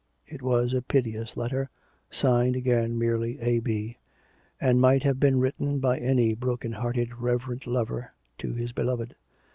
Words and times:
It 0.25 0.41
was 0.41 0.73
a 0.73 0.81
piteous 0.81 1.37
letter, 1.37 1.69
signed 2.09 2.55
again 2.55 2.97
merely" 2.97 3.39
A. 3.39 3.59
B.," 3.59 3.97
and 4.59 4.81
might 4.81 5.03
have 5.03 5.19
been 5.19 5.39
written 5.39 5.77
by 5.77 5.99
any 5.99 6.33
broken 6.33 6.71
hearted 6.71 7.13
rever 7.21 7.51
ent 7.53 7.67
lover 7.67 8.11
to 8.39 8.51
his 8.55 8.71
beloved. 8.71 9.15